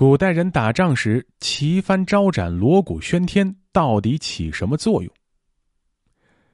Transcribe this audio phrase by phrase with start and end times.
[0.00, 5.12] 古代人打仗时旗帆招展、锣鼓喧天，到底起什么作用？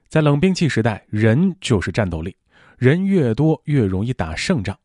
[0.08, 2.36] 在冷兵器时代，人就是战斗力，
[2.76, 4.76] 人越多越容易打胜仗。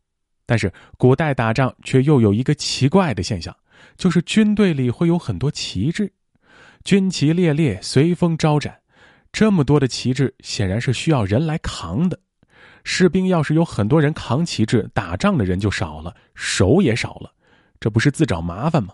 [0.46, 3.52] 但是古代打仗却又有一个奇怪的现象，
[3.98, 6.14] 就是军队里会有很多旗帜，
[6.84, 8.80] 军旗猎猎，随风招展。
[9.32, 12.20] 这么多的旗帜，显然是需要人来扛的。
[12.84, 17.34] 士兵要是有很多人扛旗帜，打仗的人就少了，手也少了，
[17.82, 18.94] 这不是自找麻烦吗？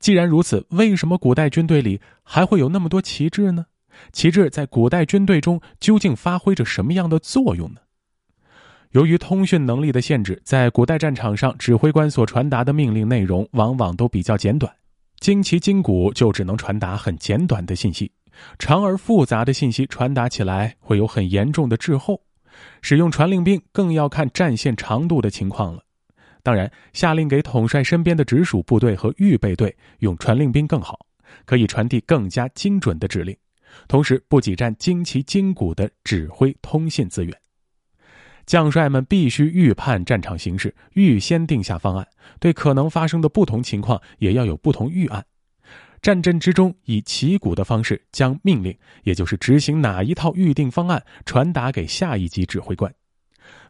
[0.00, 3.66] 既然如此，为什么古代军队里还会有那么多旗帜呢？
[4.12, 7.80] 旗帜在古代军队中究竟发挥着什么样的作用呢？
[8.92, 14.72] 由于通讯能力的限制，在古代战场上，指挥官所传达的命令内容往往都比较简短，
[15.20, 18.10] 旌旗筋骨就只能传达很简短的信息，
[18.58, 22.22] 长而复杂的信息传达起来会有很严重的滞后。
[22.80, 25.82] 使用传令兵更要看战线长度的情况了。
[26.42, 30.98] 当然，下令给统帅身边的直属部队和预备队用传令兵更好，
[31.44, 33.36] 可以传递更加精准的指令，
[33.86, 37.34] 同时不挤占旌旗筋骨的指挥通信资源。
[38.46, 42.08] 将帅们必须预判战场形势，预先定下方案，
[42.40, 45.22] 对可能发生的不同情况也要有不同预案。
[46.00, 52.90] 战阵之中，以旗鼓的方式将命令，也就是执行哪一套预定方案，传达给下一级指挥官。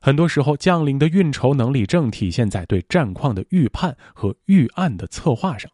[0.00, 5.70] 很多时候，将领的运筹能力正体现在对战况的预判和预案的策划上。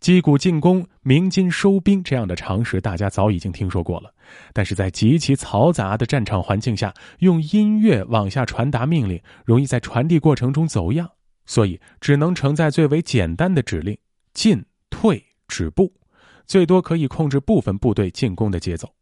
[0.00, 4.12] 击鼓进攻、鸣金收兵这样的常识，大家早已经听说过了。
[4.52, 11.10] 但是在极其嘈杂的战场环境下，用音乐往下传达命令，容易在传递过程中走样，
[11.46, 13.96] 所以只能承载最为简单的指令：
[14.32, 14.64] 进。
[14.94, 15.90] 退止步，
[16.46, 18.94] 最多可以控制部分部队进攻的节奏。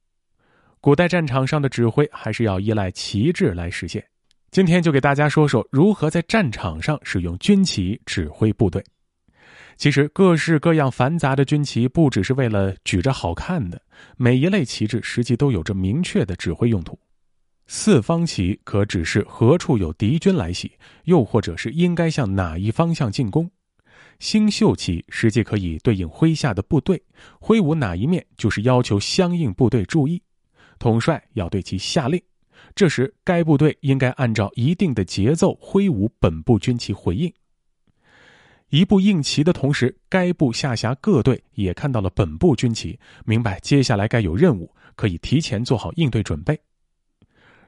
[0.82, 4.02] 古代战场上的指挥还是要依赖旗帜来实现。
[4.50, 8.82] 今天就给大家说说如何在战场上使用军旗指挥部队。
[9.76, 13.80] 其实各式各样繁杂的军旗不只是为了举着好看的，
[14.16, 16.98] 每一类旗帜实际都有着明确的指挥用途。
[17.66, 20.72] 四方旗可指示何处有敌军来袭，
[21.04, 23.50] 又或者是应该向哪一方向进攻。
[24.18, 27.02] 星宿旗实际可以对应麾下的部队，
[27.38, 30.22] 挥舞哪一面就是要求相应部队注意，
[30.80, 32.20] 统帅要对其下令，
[32.74, 37.32] 这时该部队应该按照一定的节奏挥舞本部军旗回应。
[38.70, 46.58] 一部应旗的同时，该部下辖各队也看到了本部军旗，明白接下来该有任务，可以提前做好应对准备。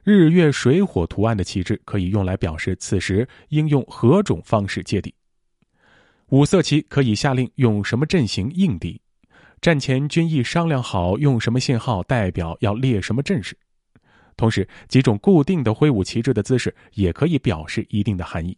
[0.01, 5.13] 日月水火图案的旗帜可以用来表示此时应用何种方式接敌。
[6.29, 8.99] 五色旗可以下令用什么阵型应敌，
[9.63, 13.57] 战前军役商量好用什么信号代表要列什么阵势。
[14.35, 18.57] 同时，几种固定的挥舞旗帜的姿势也可以表示一定的含义。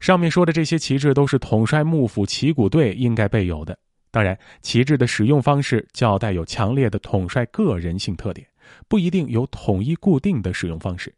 [0.00, 3.78] 上面说的这些旗帜都是统帅幕府旗鼓队应该备有的。
[4.10, 8.44] 当然，旗帜的使用方式较带有强烈的统帅个人性特点，
[8.88, 11.14] 不一定有统一固定的使用方式。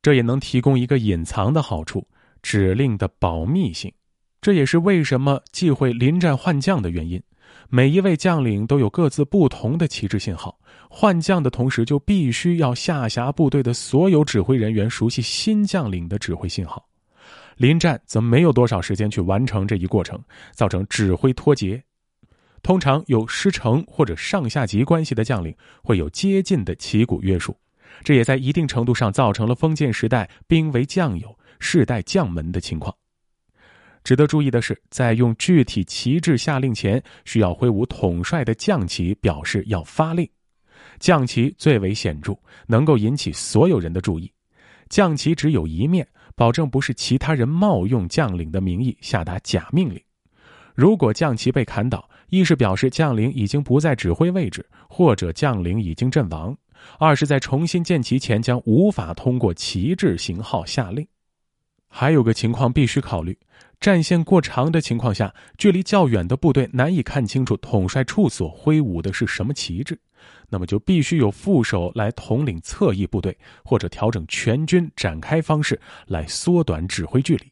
[0.00, 2.06] 这也能提供一个隐藏的好处：
[2.40, 3.92] 指令的保密性。
[4.42, 7.22] 这也是为什么忌讳临战换将的原因。
[7.68, 10.58] 每一位将领都有各自不同的旗帜信号，
[10.90, 16.84] 换将的同时就必须要下辖部队的所有指挥人员熟悉新将领的指挥信号。
[17.56, 20.20] 临战则没有多少时间去完成这一过程，
[20.52, 21.80] 造成指挥脱节。
[22.62, 25.54] 通常有师承或者上下级关系的将领
[25.84, 27.56] 会有接近的旗鼓约束，
[28.02, 32.92] 这也在一定程度上造成了封建时代兵为将友、世代将门的情况。
[34.04, 40.28] 值得注意的是，在用具体旗帜下令前，需要挥舞统帅的将旗，表示要发令。
[40.98, 42.36] 将旗最为显著，
[42.66, 44.30] 能够引起所有人的注意。
[44.88, 50.00] 将旗只有一面，保证不是其他人冒用将领的名义下达假命令。
[50.74, 56.54] 如果将旗被砍倒，一是表示将领已经不在指挥位置，或者将领已经阵亡；
[56.98, 61.06] 二是在重新建旗前将无法通过旗帜型号下令。
[61.94, 63.38] 还有个情况必须考虑。
[63.78, 69.98] 战线过长的情况下，距离较远的部队难以看清楚统帅处所挥舞的是什么旗帜，
[70.48, 77.44] 那么就必须有副手来统领侧翼部队，或者调整全军展开方式来缩短指挥距离。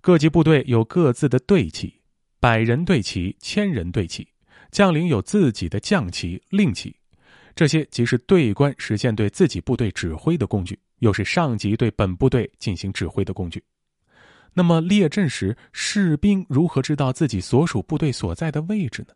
[0.00, 1.92] 各级部队有各自的队旗，
[2.38, 4.28] 百人队旗、千人队旗，
[4.70, 6.94] 将领有自己的将旗、令旗，
[7.56, 13.62] 这些即是队官实现对自己部队指挥的工具，又是上级对本部队进行指挥的工具。
[14.54, 19.14] 那么列阵时，士兵如何知道自己所属部队所在的位置呢？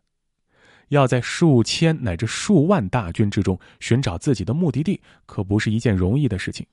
[0.89, 6.65] 要在数千乃至数万大军之中寻找自己的目的地，可不是一件容易的事情。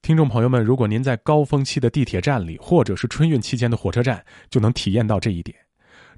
[0.00, 5.54] 听众朋友们，如果您在高峰期的地铁站里，或者是春运期间的火车站，就能体验到这一点。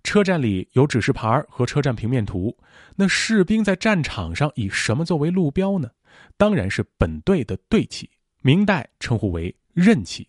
[0.05, 2.57] 车站里有指示牌和车站平面图，
[2.95, 5.91] 那士兵在战场上以什么作为路标呢？
[6.37, 8.09] 当然是本队的队旗，
[8.47, 10.29] 明代称呼为任旗，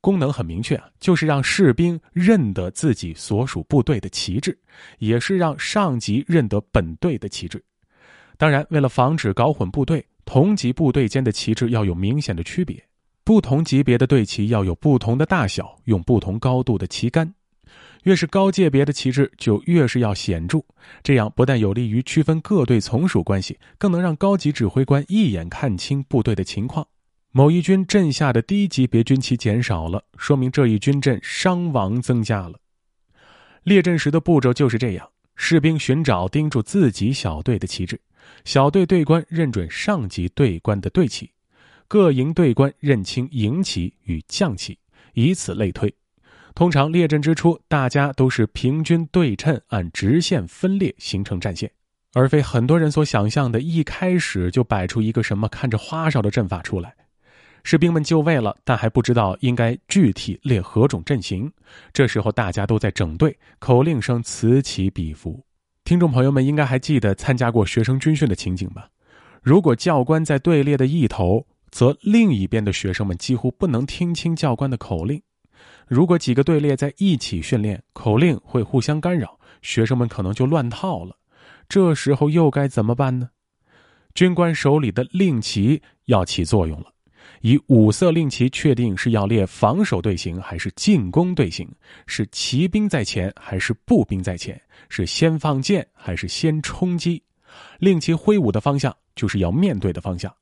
[0.00, 4.58] 功能很明确啊，就是让士兵认得自己所属部队的旗帜，
[4.98, 7.62] 也是让上级认得本队的旗帜。
[8.36, 12.84] 当然，为了防止搞混部队，同级部队间的旗帜要有明显的区别，
[13.22, 17.32] 不同级别的队旗要有不同的大小，用不同高度的旗杆。
[18.02, 20.58] 越是高界别的旗帜，就越是要显著。
[21.04, 26.84] 这样不但有利于区分各队从属关系，更能让高级指挥官一眼看清部队的情况。
[27.34, 32.60] 某一军阵下的低级别军旗减少了，说明这一军阵伤亡增加了。
[33.62, 37.98] 列阵时的步骤就是这样：士兵寻找盯住自己小队的旗帜，
[38.44, 41.30] 小队队官认准上级队官的队旗，
[41.88, 44.78] 各营队官认清营旗与将旗，
[45.14, 45.94] 以此类推。
[46.54, 51.72] 通常列阵之初，大家都是平均对称，按直线分列形成战线，
[52.12, 56.94] 而非很多人所想象的，一开始就摆出一个什么看着花哨的阵法出来。
[57.64, 61.50] 士兵们就位了，但还不知道应该具体列何种阵型。
[61.92, 65.44] 这时候大家都在整队，口令声此起彼伏。
[65.84, 68.88] 听众朋友们应该还记得参加过学生军训的情景吧？
[69.42, 75.20] 如果教官在队列的一头，则另一边的学生们几乎不能听清教官的口令。
[75.88, 81.16] 如果几个队列在一起训练，口令会互相干扰，学生们可能就乱套了。
[81.68, 83.30] 这时候又该怎么办呢？
[84.14, 86.92] 军官手里的令旗要起作用了。
[87.42, 91.68] 以五色令旗确定是要列防守队形还是进攻队形，
[92.06, 97.20] 是骑兵在前还是步兵在前，是先放箭还是先冲击。
[97.80, 100.32] 令旗挥舞的方向就是要面对的方向。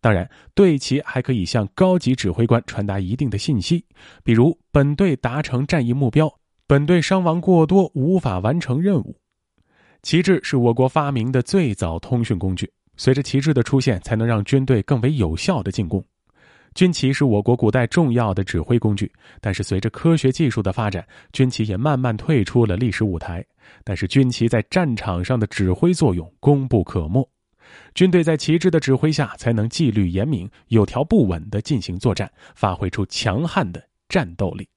[0.00, 3.84] 当然，队旗还可以向高级指挥官传达一定的信息，
[4.24, 6.32] 比如本队达成战役目标，
[6.66, 9.14] 本队伤亡过多，无法完成任务。
[10.02, 16.02] 旗帜是我国发明的最早通讯工具，随着旗帜的出现，才能让军队更为有效的进攻。
[16.76, 23.42] 军旗是我国古代重要的指挥工具，但是随着科学技术的发展，军旗也慢慢退出了历史舞台。
[23.82, 27.26] 但是军旗在战场上的指挥作用功不可没。
[27.94, 34.68] 军队在旗帜的指挥下，才能纪律严明、有条不紊地进行作战，发挥出强悍的战斗力。